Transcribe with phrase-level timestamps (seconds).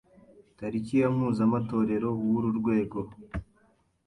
[0.57, 2.99] Tariki ya Mpuzamatorero w’uru rwego